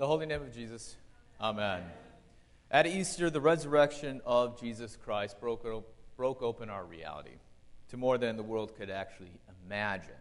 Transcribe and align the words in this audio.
the 0.00 0.06
holy 0.06 0.24
name 0.24 0.40
of 0.40 0.50
Jesus. 0.54 0.96
Amen. 1.42 1.82
At 2.70 2.86
Easter, 2.86 3.28
the 3.28 3.42
resurrection 3.42 4.22
of 4.24 4.58
Jesus 4.58 4.96
Christ 4.96 5.38
broke, 5.38 5.66
broke 6.16 6.40
open 6.40 6.70
our 6.70 6.86
reality 6.86 7.36
to 7.90 7.98
more 7.98 8.16
than 8.16 8.38
the 8.38 8.42
world 8.42 8.74
could 8.74 8.88
actually 8.88 9.32
imagine. 9.66 10.14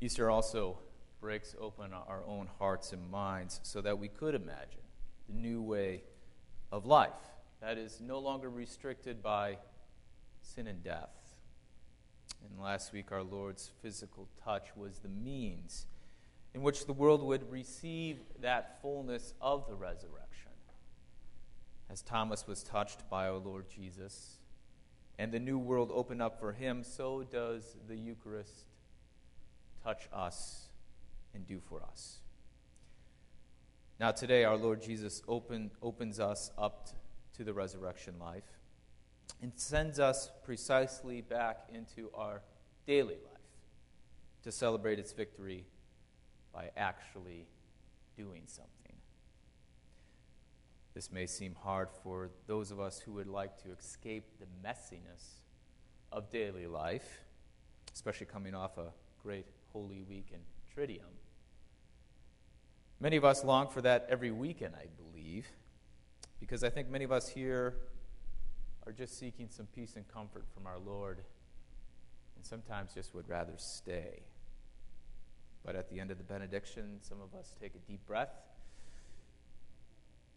Easter 0.00 0.30
also 0.30 0.78
breaks 1.20 1.54
open 1.60 1.92
our 1.92 2.22
own 2.26 2.48
hearts 2.58 2.94
and 2.94 3.10
minds 3.10 3.60
so 3.62 3.82
that 3.82 3.98
we 3.98 4.08
could 4.08 4.34
imagine 4.34 4.80
the 5.28 5.34
new 5.34 5.60
way 5.60 6.02
of 6.72 6.86
life 6.86 7.10
that 7.60 7.76
is 7.76 8.00
no 8.00 8.18
longer 8.18 8.48
restricted 8.48 9.22
by 9.22 9.58
sin 10.40 10.66
and 10.66 10.82
death. 10.82 11.10
And 12.42 12.58
last 12.58 12.94
week, 12.94 13.12
our 13.12 13.22
Lord's 13.22 13.70
physical 13.82 14.28
touch 14.42 14.68
was 14.74 15.00
the 15.00 15.10
means 15.10 15.84
in 16.56 16.62
which 16.62 16.86
the 16.86 16.92
world 16.94 17.22
would 17.22 17.52
receive 17.52 18.16
that 18.40 18.80
fullness 18.80 19.34
of 19.42 19.68
the 19.68 19.74
resurrection. 19.74 20.50
As 21.90 22.00
Thomas 22.00 22.46
was 22.46 22.62
touched 22.62 23.10
by 23.10 23.28
our 23.28 23.36
Lord 23.36 23.66
Jesus, 23.68 24.38
and 25.18 25.30
the 25.30 25.38
new 25.38 25.58
world 25.58 25.90
opened 25.92 26.22
up 26.22 26.40
for 26.40 26.52
him, 26.52 26.82
so 26.82 27.24
does 27.24 27.76
the 27.86 27.94
Eucharist 27.94 28.64
touch 29.84 30.08
us 30.14 30.70
and 31.34 31.46
do 31.46 31.60
for 31.60 31.82
us. 31.82 32.20
Now, 34.00 34.12
today, 34.12 34.44
our 34.44 34.56
Lord 34.56 34.80
Jesus 34.80 35.20
open, 35.28 35.70
opens 35.82 36.18
us 36.18 36.50
up 36.56 36.88
to 37.36 37.44
the 37.44 37.52
resurrection 37.52 38.14
life 38.18 38.48
and 39.42 39.52
sends 39.56 40.00
us 40.00 40.30
precisely 40.42 41.20
back 41.20 41.68
into 41.70 42.10
our 42.14 42.40
daily 42.86 43.18
life 43.30 43.42
to 44.42 44.50
celebrate 44.50 44.98
its 44.98 45.12
victory 45.12 45.66
by 46.56 46.70
actually 46.74 47.46
doing 48.16 48.44
something. 48.46 48.94
This 50.94 51.12
may 51.12 51.26
seem 51.26 51.54
hard 51.54 51.88
for 52.02 52.30
those 52.46 52.70
of 52.70 52.80
us 52.80 52.98
who 52.98 53.12
would 53.12 53.26
like 53.26 53.62
to 53.64 53.68
escape 53.78 54.24
the 54.40 54.46
messiness 54.66 55.42
of 56.10 56.30
daily 56.30 56.66
life, 56.66 57.20
especially 57.92 58.24
coming 58.24 58.54
off 58.54 58.78
a 58.78 58.86
great 59.22 59.44
Holy 59.74 60.00
Week 60.00 60.28
in 60.32 60.40
Triduum. 60.74 61.02
Many 63.00 63.16
of 63.16 63.26
us 63.26 63.44
long 63.44 63.68
for 63.68 63.82
that 63.82 64.06
every 64.08 64.30
weekend, 64.30 64.74
I 64.74 64.86
believe, 64.96 65.46
because 66.40 66.64
I 66.64 66.70
think 66.70 66.88
many 66.88 67.04
of 67.04 67.12
us 67.12 67.28
here 67.28 67.74
are 68.86 68.92
just 68.92 69.18
seeking 69.18 69.48
some 69.50 69.66
peace 69.66 69.92
and 69.96 70.08
comfort 70.08 70.46
from 70.54 70.66
our 70.66 70.78
Lord, 70.78 71.18
and 72.34 72.46
sometimes 72.46 72.94
just 72.94 73.14
would 73.14 73.28
rather 73.28 73.54
stay. 73.58 74.22
But 75.66 75.74
at 75.74 75.90
the 75.90 75.98
end 75.98 76.12
of 76.12 76.18
the 76.18 76.24
benediction, 76.24 76.98
some 77.00 77.18
of 77.20 77.36
us 77.36 77.56
take 77.60 77.74
a 77.74 77.90
deep 77.90 78.06
breath 78.06 78.30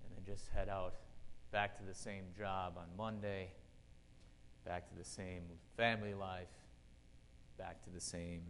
and 0.03 0.11
then 0.11 0.25
just 0.25 0.49
head 0.49 0.67
out 0.67 0.95
back 1.51 1.77
to 1.77 1.83
the 1.83 1.93
same 1.93 2.23
job 2.35 2.73
on 2.77 2.87
Monday, 2.97 3.51
back 4.65 4.89
to 4.89 4.95
the 4.95 5.05
same 5.05 5.43
family 5.77 6.15
life, 6.15 6.49
back 7.59 7.83
to 7.83 7.91
the 7.91 7.99
same 8.01 8.41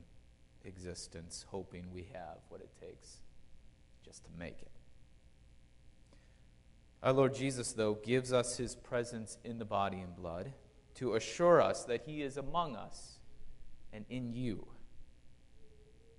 existence, 0.64 1.46
hoping 1.50 1.92
we 1.94 2.08
have 2.14 2.38
what 2.48 2.62
it 2.62 2.70
takes 2.80 3.18
just 4.06 4.24
to 4.24 4.30
make 4.40 4.62
it. 4.62 4.72
Our 7.04 7.12
Lord 7.12 7.36
Jesus, 7.36 7.74
though, 7.74 7.96
gives 7.96 8.32
us 8.32 8.56
his 8.56 8.76
presence 8.76 9.38
in 9.44 9.60
the 9.60 9.66
body 9.66 10.00
and 10.00 10.16
blood 10.16 10.54
to 10.96 11.16
assure 11.16 11.62
us 11.62 11.84
that 11.86 12.04
he 12.06 12.22
is 12.22 12.38
among 12.38 12.78
us 12.78 13.20
and 13.92 14.06
in 14.10 14.34
you, 14.34 14.68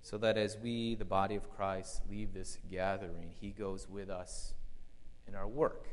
so 0.01 0.17
that 0.17 0.37
as 0.37 0.57
we, 0.57 0.95
the 0.95 1.05
body 1.05 1.35
of 1.35 1.49
Christ, 1.49 2.01
leave 2.09 2.33
this 2.33 2.57
gathering, 2.69 3.33
he 3.39 3.51
goes 3.51 3.87
with 3.87 4.09
us 4.09 4.53
in 5.27 5.35
our 5.35 5.47
work. 5.47 5.87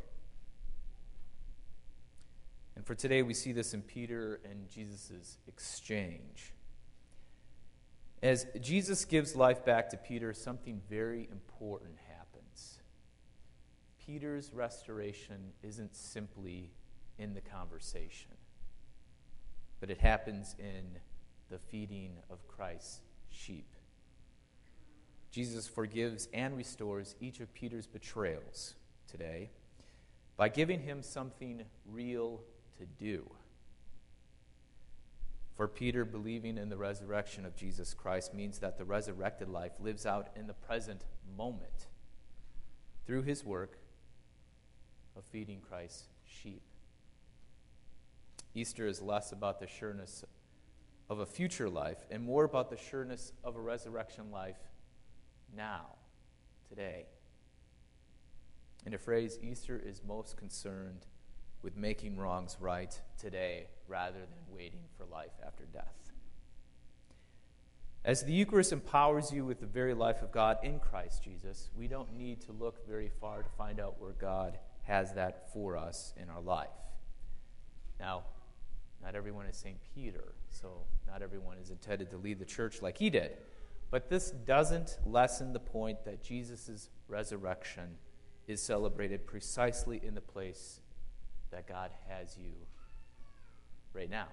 And 2.74 2.86
for 2.86 2.94
today, 2.94 3.22
we 3.22 3.34
see 3.34 3.52
this 3.52 3.74
in 3.74 3.82
Peter 3.82 4.40
and 4.48 4.68
Jesus' 4.68 5.38
exchange. 5.46 6.52
As 8.22 8.46
Jesus 8.60 9.04
gives 9.04 9.36
life 9.36 9.64
back 9.64 9.90
to 9.90 9.96
Peter, 9.96 10.32
something 10.32 10.80
very 10.88 11.28
important 11.30 11.96
happens. 12.08 12.78
Peter's 14.04 14.52
restoration 14.52 15.52
isn't 15.62 15.94
simply 15.94 16.70
in 17.18 17.34
the 17.34 17.40
conversation, 17.40 18.32
but 19.80 19.90
it 19.90 19.98
happens 19.98 20.56
in 20.58 20.98
the 21.50 21.58
feeding 21.58 22.12
of 22.30 22.46
Christ's 22.48 23.00
sheep. 23.28 23.74
Jesus 25.30 25.68
forgives 25.68 26.28
and 26.32 26.56
restores 26.56 27.14
each 27.20 27.40
of 27.40 27.52
Peter's 27.52 27.86
betrayals 27.86 28.74
today 29.10 29.50
by 30.36 30.48
giving 30.48 30.80
him 30.80 31.02
something 31.02 31.62
real 31.86 32.40
to 32.78 32.86
do. 32.86 33.28
For 35.56 35.66
Peter, 35.66 36.04
believing 36.04 36.56
in 36.56 36.68
the 36.68 36.76
resurrection 36.76 37.44
of 37.44 37.56
Jesus 37.56 37.92
Christ 37.92 38.32
means 38.32 38.60
that 38.60 38.78
the 38.78 38.84
resurrected 38.84 39.48
life 39.48 39.72
lives 39.80 40.06
out 40.06 40.28
in 40.36 40.46
the 40.46 40.54
present 40.54 41.04
moment 41.36 41.88
through 43.06 43.22
his 43.22 43.44
work 43.44 43.78
of 45.16 45.24
feeding 45.24 45.60
Christ's 45.60 46.04
sheep. 46.24 46.62
Easter 48.54 48.86
is 48.86 49.02
less 49.02 49.32
about 49.32 49.58
the 49.58 49.66
sureness 49.66 50.24
of 51.10 51.18
a 51.18 51.26
future 51.26 51.68
life 51.68 51.98
and 52.10 52.22
more 52.22 52.44
about 52.44 52.70
the 52.70 52.76
sureness 52.76 53.32
of 53.42 53.56
a 53.56 53.60
resurrection 53.60 54.30
life 54.30 54.58
now, 55.56 55.86
today. 56.68 57.06
In 58.86 58.94
a 58.94 58.98
phrase, 58.98 59.38
Easter 59.42 59.80
is 59.84 60.02
most 60.06 60.36
concerned 60.36 61.06
with 61.62 61.76
making 61.76 62.16
wrongs 62.16 62.56
right 62.60 63.00
today 63.18 63.66
rather 63.88 64.18
than 64.18 64.54
waiting 64.54 64.80
for 64.96 65.04
life 65.04 65.32
after 65.44 65.64
death. 65.64 66.12
As 68.04 68.22
the 68.22 68.32
Eucharist 68.32 68.72
empowers 68.72 69.32
you 69.32 69.44
with 69.44 69.60
the 69.60 69.66
very 69.66 69.92
life 69.92 70.22
of 70.22 70.32
God 70.32 70.58
in 70.62 70.78
Christ 70.78 71.22
Jesus, 71.22 71.68
we 71.76 71.88
don't 71.88 72.16
need 72.16 72.40
to 72.42 72.52
look 72.52 72.86
very 72.86 73.10
far 73.20 73.42
to 73.42 73.48
find 73.50 73.80
out 73.80 74.00
where 74.00 74.12
God 74.12 74.58
has 74.84 75.12
that 75.14 75.52
for 75.52 75.76
us 75.76 76.14
in 76.16 76.30
our 76.30 76.40
life. 76.40 76.68
Now, 78.00 78.22
not 79.02 79.14
everyone 79.14 79.46
is 79.46 79.56
St. 79.56 79.76
Peter, 79.94 80.32
so 80.48 80.84
not 81.06 81.22
everyone 81.22 81.58
is 81.58 81.70
intended 81.70 82.10
to 82.10 82.16
lead 82.16 82.38
the 82.38 82.44
church 82.44 82.80
like 82.80 82.96
he 82.96 83.10
did. 83.10 83.36
But 83.90 84.10
this 84.10 84.30
doesn't 84.30 84.98
lessen 85.06 85.52
the 85.52 85.60
point 85.60 86.04
that 86.04 86.22
Jesus' 86.22 86.90
resurrection 87.08 87.96
is 88.46 88.60
celebrated 88.62 89.26
precisely 89.26 90.00
in 90.04 90.14
the 90.14 90.20
place 90.20 90.80
that 91.50 91.66
God 91.66 91.90
has 92.08 92.36
you 92.36 92.52
right 93.94 94.10
now. 94.10 94.28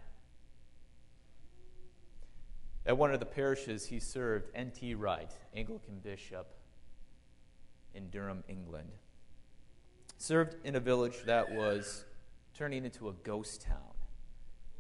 At 2.86 2.98
one 2.98 3.14
of 3.14 3.20
the 3.20 3.26
parishes 3.26 3.88
he 3.88 4.00
served, 4.00 4.50
N.T. 4.54 4.96
Wright, 4.96 5.32
Anglican 5.56 6.00
bishop 6.00 6.48
in 7.94 8.10
Durham, 8.10 8.44
England, 8.48 8.90
served 10.18 10.56
in 10.64 10.76
a 10.76 10.80
village 10.80 11.24
that 11.26 11.52
was 11.52 12.06
turning 12.54 12.86
into 12.86 13.10
a 13.10 13.14
ghost 13.24 13.62
town. 13.62 13.94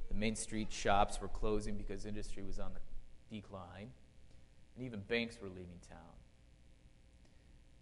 The 0.09 0.16
main 0.16 0.35
street 0.35 0.72
shops 0.72 1.19
were 1.19 1.28
closing 1.28 1.78
because 1.78 2.06
industry 2.06 2.44
was 2.44 2.59
on 2.59 2.72
the 2.74 3.35
decline, 3.35 3.90
and 4.75 4.86
even 4.86 5.00
banks 5.02 5.38
were 5.41 5.50
leaving 5.50 5.80
town. 5.88 6.00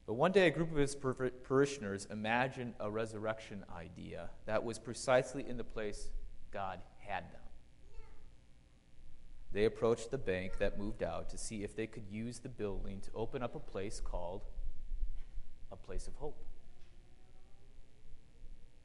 But 0.06 0.16
one 0.16 0.34
day, 0.34 0.48
a 0.48 0.52
group 0.52 0.72
of 0.72 0.78
his 0.78 0.96
parishioners 0.96 2.08
imagined 2.12 2.74
a 2.80 2.92
resurrection 2.92 3.64
idea 3.74 4.30
that 4.46 4.64
was 4.64 4.78
precisely 4.78 5.48
in 5.48 5.58
the 5.58 5.64
place 5.64 6.09
God 6.52 6.80
had 7.00 7.24
them. 7.32 7.42
They 9.53 9.66
approached 9.66 10.12
the 10.12 10.18
bank 10.18 10.58
that 10.58 10.80
moved 10.80 11.03
out 11.03 11.30
to 11.30 11.38
see 11.38 11.64
if 11.64 11.76
they 11.76 11.88
could 11.88 12.08
use 12.09 12.40
the 12.40 12.50
building 12.50 13.00
to 13.02 13.09
open 13.14 13.42
up 13.44 13.56
a 13.56 13.59
place 13.59 14.02
called 14.03 14.42
a 15.72 15.76
place 15.76 16.08
of 16.08 16.16
hope. 16.16 16.44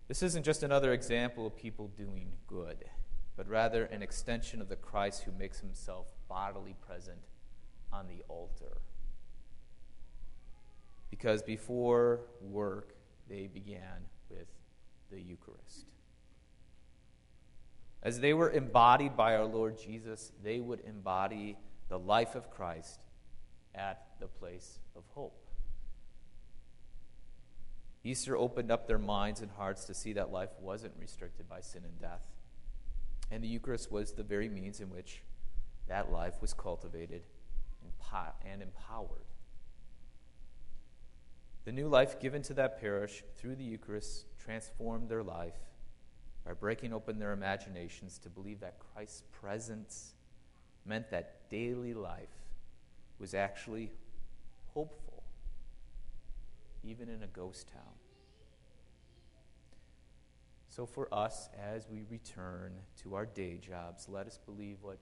This 0.06 0.22
isn't 0.22 0.44
just 0.44 0.62
another 0.62 0.92
example 0.92 1.46
of 1.46 1.56
people 1.56 1.88
doing 1.88 2.32
good, 2.46 2.84
but 3.36 3.48
rather 3.48 3.84
an 3.84 4.02
extension 4.02 4.60
of 4.60 4.68
the 4.68 4.76
Christ 4.76 5.24
who 5.24 5.32
makes 5.32 5.60
himself 5.60 6.06
bodily 6.28 6.74
present 6.86 7.18
on 7.92 8.06
the 8.06 8.22
altar. 8.28 8.78
Because 11.10 11.42
before 11.42 12.20
work, 12.40 12.94
they 13.28 13.46
began 13.46 14.06
with 14.30 14.46
the 15.10 15.20
Eucharist. 15.20 15.86
As 18.02 18.20
they 18.20 18.32
were 18.32 18.50
embodied 18.50 19.16
by 19.16 19.34
our 19.34 19.44
Lord 19.44 19.78
Jesus, 19.78 20.32
they 20.42 20.60
would 20.60 20.80
embody 20.86 21.56
the 21.88 21.98
life 21.98 22.34
of 22.34 22.50
Christ 22.50 23.00
at 23.74 24.06
the 24.20 24.28
place 24.28 24.78
of 24.96 25.02
hope. 25.14 25.34
Easter 28.04 28.36
opened 28.36 28.70
up 28.70 28.86
their 28.86 28.98
minds 28.98 29.40
and 29.40 29.50
hearts 29.50 29.84
to 29.86 29.94
see 29.94 30.12
that 30.12 30.30
life 30.30 30.50
wasn't 30.60 30.94
restricted 30.98 31.48
by 31.48 31.60
sin 31.60 31.82
and 31.84 32.00
death. 32.00 32.26
And 33.30 33.42
the 33.42 33.48
Eucharist 33.48 33.90
was 33.90 34.12
the 34.12 34.22
very 34.22 34.48
means 34.48 34.80
in 34.80 34.90
which 34.90 35.22
that 35.88 36.12
life 36.12 36.40
was 36.40 36.54
cultivated 36.54 37.22
and 38.44 38.62
empowered. 38.62 39.24
The 41.64 41.72
new 41.72 41.88
life 41.88 42.18
given 42.18 42.42
to 42.42 42.54
that 42.54 42.80
parish 42.80 43.22
through 43.36 43.56
the 43.56 43.64
Eucharist 43.64 44.24
transformed 44.38 45.08
their 45.08 45.22
life 45.22 45.58
by 46.44 46.54
breaking 46.54 46.94
open 46.94 47.18
their 47.18 47.32
imaginations 47.32 48.18
to 48.20 48.30
believe 48.30 48.60
that 48.60 48.78
Christ's 48.78 49.22
presence 49.40 50.14
meant 50.86 51.10
that 51.10 51.50
daily 51.50 51.92
life 51.92 52.28
was 53.18 53.34
actually 53.34 53.90
hopeful, 54.72 55.22
even 56.82 57.10
in 57.10 57.22
a 57.22 57.26
ghost 57.26 57.68
town. 57.68 57.82
So, 60.68 60.86
for 60.86 61.12
us, 61.12 61.48
as 61.60 61.88
we 61.90 62.04
return 62.08 62.72
to 63.02 63.14
our 63.14 63.26
day 63.26 63.58
jobs, 63.58 64.08
let 64.08 64.26
us 64.26 64.38
believe 64.46 64.78
what 64.80 64.98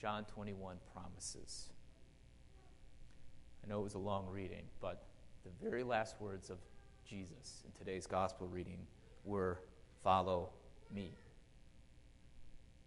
John 0.00 0.24
21 0.24 0.76
promises. 0.94 1.70
I 3.66 3.72
know 3.72 3.80
it 3.80 3.84
was 3.84 3.94
a 3.94 3.98
long 3.98 4.26
reading, 4.30 4.62
but 4.80 5.06
the 5.44 5.50
very 5.68 5.82
last 5.82 6.20
words 6.20 6.50
of 6.50 6.58
Jesus 7.04 7.64
in 7.64 7.72
today's 7.72 8.06
gospel 8.06 8.46
reading 8.46 8.86
were 9.24 9.58
follow 10.04 10.50
me. 10.94 11.16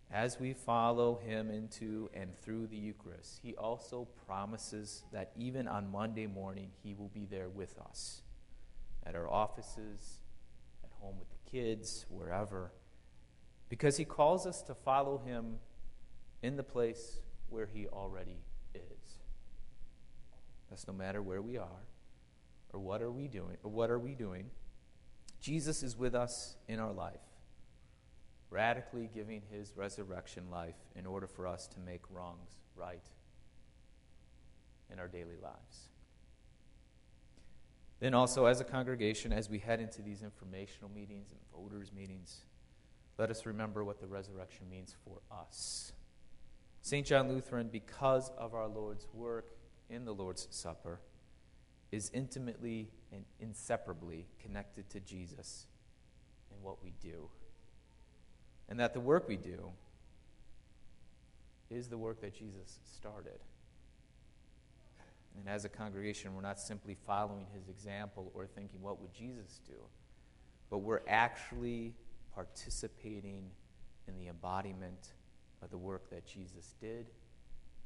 As 0.09 0.39
we 0.39 0.53
follow 0.53 1.19
him 1.25 1.51
into 1.51 2.09
and 2.13 2.31
through 2.41 2.67
the 2.67 2.77
Eucharist, 2.77 3.39
he 3.43 3.55
also 3.55 4.07
promises 4.25 5.03
that 5.11 5.31
even 5.35 5.67
on 5.67 5.91
Monday 5.91 6.27
morning, 6.27 6.69
he 6.81 6.93
will 6.93 7.11
be 7.13 7.27
there 7.29 7.49
with 7.49 7.77
us 7.79 8.21
at 9.05 9.15
our 9.15 9.29
offices, 9.29 10.21
at 10.81 10.91
home 11.01 11.15
with 11.19 11.29
the 11.29 11.51
kids, 11.51 12.05
wherever, 12.09 12.71
because 13.67 13.97
he 13.97 14.05
calls 14.05 14.47
us 14.47 14.61
to 14.61 14.73
follow 14.73 15.17
him 15.17 15.57
in 16.41 16.55
the 16.55 16.63
place 16.63 17.19
where 17.49 17.65
he 17.67 17.85
already 17.87 18.37
is. 18.73 19.19
That's 20.69 20.87
no 20.87 20.93
matter 20.93 21.21
where 21.21 21.41
we 21.41 21.57
are 21.57 21.85
or 22.73 22.79
what 22.79 23.01
are 23.01 23.11
we 23.11 23.27
doing 23.27 23.57
or 23.63 23.71
what 23.71 23.89
are 23.89 23.99
we 23.99 24.13
doing. 24.13 24.49
Jesus 25.41 25.83
is 25.83 25.97
with 25.97 26.15
us 26.15 26.57
in 26.67 26.79
our 26.79 26.91
life, 26.91 27.21
radically 28.49 29.09
giving 29.13 29.41
his 29.49 29.73
resurrection 29.75 30.49
life 30.51 30.75
in 30.95 31.05
order 31.05 31.27
for 31.27 31.47
us 31.47 31.67
to 31.69 31.79
make 31.79 32.01
wrongs 32.09 32.59
right 32.75 33.05
in 34.91 34.99
our 34.99 35.07
daily 35.07 35.37
lives. 35.41 35.89
Then, 37.99 38.13
also, 38.13 38.45
as 38.45 38.61
a 38.61 38.63
congregation, 38.63 39.33
as 39.33 39.49
we 39.49 39.59
head 39.59 39.81
into 39.81 40.01
these 40.01 40.23
informational 40.23 40.89
meetings 40.89 41.31
and 41.31 41.39
voters' 41.53 41.91
meetings, 41.91 42.41
let 43.17 43.29
us 43.29 43.45
remember 43.45 43.83
what 43.83 43.99
the 43.99 44.07
resurrection 44.07 44.69
means 44.69 44.95
for 45.03 45.19
us. 45.29 45.91
St. 46.81 47.05
John 47.05 47.27
Lutheran, 47.27 47.67
because 47.67 48.31
of 48.37 48.53
our 48.53 48.67
Lord's 48.67 49.05
work 49.13 49.58
in 49.89 50.05
the 50.05 50.13
Lord's 50.13 50.47
Supper, 50.51 50.99
is 51.91 52.11
intimately 52.13 52.89
and 53.11 53.25
inseparably 53.39 54.27
connected 54.39 54.89
to 54.91 54.99
Jesus 54.99 55.65
and 56.51 56.61
what 56.61 56.83
we 56.83 56.93
do. 57.01 57.29
And 58.67 58.79
that 58.79 58.93
the 58.93 58.99
work 58.99 59.27
we 59.27 59.37
do 59.37 59.71
is 61.69 61.87
the 61.87 61.97
work 61.97 62.21
that 62.21 62.35
Jesus 62.35 62.79
started. 62.83 63.39
And 65.37 65.47
as 65.47 65.65
a 65.65 65.69
congregation, 65.69 66.35
we're 66.35 66.41
not 66.41 66.59
simply 66.59 66.95
following 67.05 67.45
his 67.53 67.69
example 67.69 68.31
or 68.35 68.45
thinking, 68.45 68.81
what 68.81 69.01
would 69.01 69.13
Jesus 69.13 69.59
do? 69.65 69.77
But 70.69 70.79
we're 70.79 71.01
actually 71.07 71.93
participating 72.33 73.49
in 74.07 74.17
the 74.17 74.27
embodiment 74.27 75.13
of 75.61 75.69
the 75.69 75.77
work 75.77 76.09
that 76.09 76.25
Jesus 76.25 76.75
did 76.79 77.07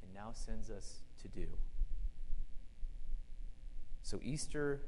and 0.01 0.13
now 0.13 0.31
sends 0.33 0.69
us 0.69 1.01
to 1.21 1.27
do. 1.27 1.47
So 4.03 4.19
Easter 4.21 4.81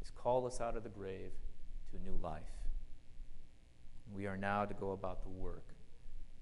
has 0.00 0.10
called 0.10 0.46
us 0.46 0.60
out 0.60 0.76
of 0.76 0.82
the 0.82 0.90
grave 0.90 1.32
to 1.90 1.96
a 1.96 2.08
new 2.08 2.16
life. 2.22 2.42
We 4.14 4.26
are 4.26 4.36
now 4.36 4.64
to 4.66 4.74
go 4.74 4.92
about 4.92 5.22
the 5.22 5.30
work 5.30 5.64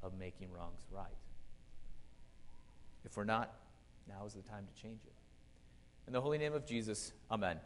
of 0.02 0.18
making 0.18 0.52
wrongs 0.52 0.82
right. 0.90 1.06
If 3.04 3.16
we're 3.16 3.24
not, 3.24 3.54
now 4.08 4.26
is 4.26 4.34
the 4.34 4.42
time 4.42 4.66
to 4.66 4.82
change 4.82 5.00
it. 5.06 5.12
In 6.06 6.12
the 6.12 6.20
holy 6.20 6.36
name 6.36 6.52
of 6.52 6.66
Jesus, 6.66 7.12
amen. 7.30 7.58